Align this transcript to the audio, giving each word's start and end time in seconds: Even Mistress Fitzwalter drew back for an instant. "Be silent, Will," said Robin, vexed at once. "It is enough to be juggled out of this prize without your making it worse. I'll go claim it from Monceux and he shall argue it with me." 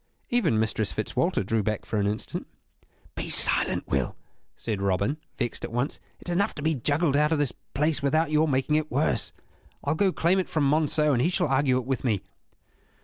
Even 0.31 0.59
Mistress 0.59 0.91
Fitzwalter 0.91 1.43
drew 1.43 1.61
back 1.61 1.85
for 1.85 1.97
an 1.99 2.07
instant. 2.07 2.47
"Be 3.13 3.29
silent, 3.29 3.87
Will," 3.87 4.15
said 4.55 4.81
Robin, 4.81 5.17
vexed 5.37 5.63
at 5.63 5.71
once. 5.71 5.99
"It 6.19 6.27
is 6.27 6.33
enough 6.33 6.55
to 6.55 6.63
be 6.63 6.73
juggled 6.73 7.15
out 7.15 7.31
of 7.31 7.37
this 7.37 7.53
prize 7.75 8.01
without 8.01 8.31
your 8.31 8.47
making 8.47 8.77
it 8.77 8.89
worse. 8.89 9.31
I'll 9.83 9.93
go 9.93 10.11
claim 10.11 10.39
it 10.39 10.49
from 10.49 10.67
Monceux 10.67 11.13
and 11.13 11.21
he 11.21 11.29
shall 11.29 11.49
argue 11.49 11.77
it 11.77 11.85
with 11.85 12.03
me." 12.03 12.21